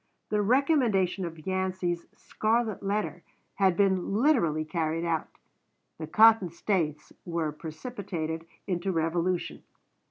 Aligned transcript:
The 0.29 0.41
recommendation 0.41 1.25
of 1.25 1.45
Yancey's 1.45 2.07
"scarlet 2.15 2.81
letter" 2.81 3.21
had 3.53 3.77
been 3.77 4.15
literally 4.15 4.65
carried 4.65 5.05
out; 5.05 5.29
the 5.99 6.07
Cotton 6.07 6.49
States 6.49 7.13
were 7.23 7.51
precipitated 7.51 8.47
into 8.65 8.91
revolution. 8.91 9.61